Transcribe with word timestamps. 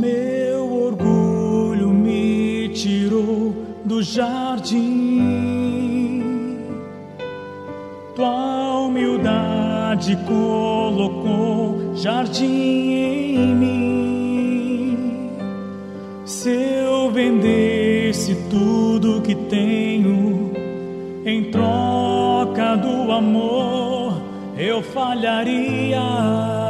Meu 0.00 0.86
orgulho 0.86 1.90
me 1.90 2.70
tirou 2.70 3.54
do 3.84 4.02
jardim. 4.02 4.80
Tua 8.16 8.78
humildade 8.78 10.16
colocou 10.26 11.94
jardim 11.94 12.94
em 13.34 13.54
mim. 13.54 14.96
Se 16.24 16.48
eu 16.48 17.10
vendesse 17.10 18.34
tudo 18.48 19.20
que 19.20 19.34
tenho 19.34 20.50
em 21.26 21.50
troca 21.50 22.74
do 22.74 23.12
amor, 23.12 24.14
eu 24.56 24.80
falharia. 24.80 26.69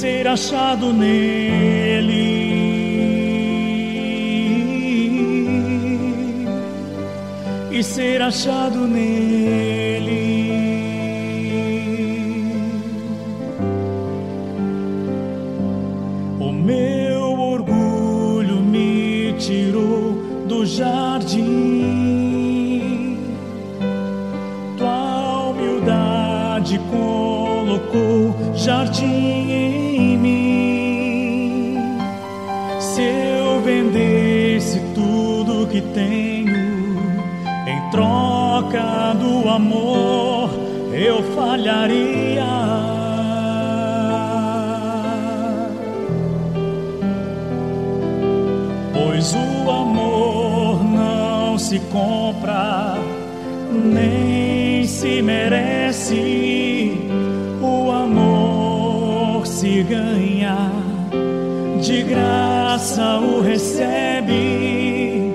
ser 0.00 0.26
achado 0.26 0.94
nele. 0.94 2.14
E 7.70 7.82
ser 7.82 8.22
achado 8.22 8.88
nele. 8.88 10.24
O 16.40 16.50
meu 16.50 17.38
orgulho 17.38 18.62
me 18.62 19.34
tirou 19.38 20.14
do 20.48 20.64
jardim. 20.64 22.19
Colocou 27.60 28.34
jardim 28.54 29.50
em 29.50 30.16
mim. 30.16 31.76
Se 32.78 33.02
eu 33.02 33.60
vendesse 33.60 34.80
tudo 34.94 35.66
que 35.66 35.82
tenho 35.82 36.96
em 37.66 37.90
troca 37.90 39.14
do 39.14 39.48
amor, 39.48 40.50
eu 40.92 41.22
falharia. 41.34 42.46
Pois 48.94 49.34
o 49.34 49.70
amor 49.70 50.82
não 50.82 51.58
se 51.58 51.78
compra, 51.92 52.96
nem 53.70 54.86
se 54.86 55.20
merece. 55.20 57.09
Se 59.60 59.82
ganha, 59.82 60.56
de 61.82 62.02
graça 62.04 63.18
o 63.18 63.42
recebe. 63.42 65.34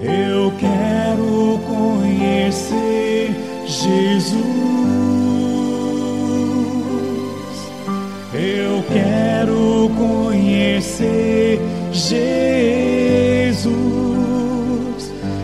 Eu 0.00 0.52
quero 0.60 1.58
conhecer 1.66 3.34
Jesus. 3.66 4.44
Eu 8.32 8.84
quero 8.92 9.90
conhecer 9.98 11.60
Jesus 11.92 12.22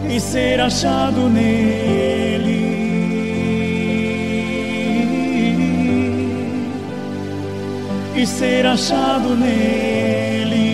e 0.08 0.20
ser 0.20 0.60
achado 0.60 1.28
nele. 1.28 2.09
E 8.20 8.26
ser 8.26 8.66
achado 8.66 9.34
nele. 9.34 10.69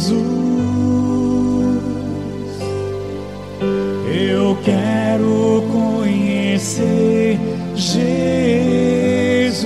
Jesus. 0.04 0.24
Eu 4.06 4.58
quero 4.64 5.64
conhecer 5.72 7.40
Jesus 7.76 9.64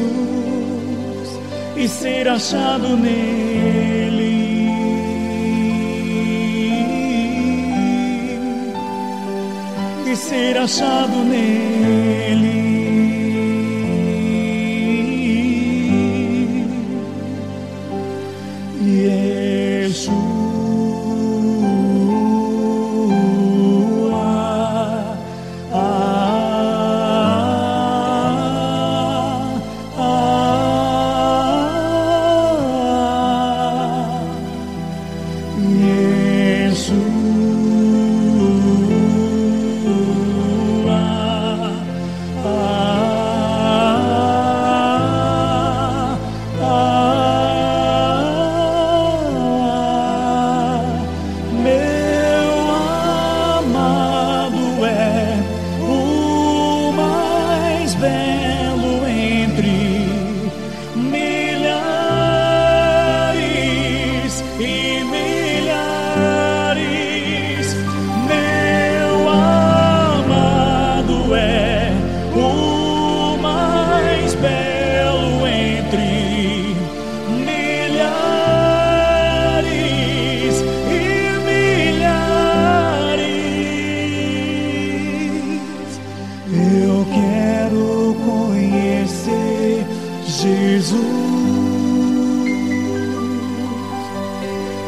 e 1.75 1.88
ser 1.88 2.28
achado 2.28 2.95
nele. 2.95 4.38
E 10.06 10.16
ser 10.16 10.57
achado 10.57 11.24
nele. 11.24 11.98
Yeshua. 19.88 20.46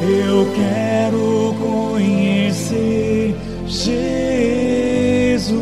Eu 0.02 0.48
quero 0.56 1.54
conhecer 1.60 3.36
Jesus 3.68 5.60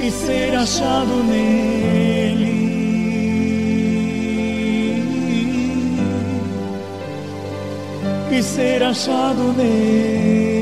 e 0.00 0.10
ser 0.10 0.54
achado 0.54 1.24
nele. 1.24 2.54
E 8.30 8.42
ser 8.42 8.84
achado 8.84 9.52
nele. 9.52 10.53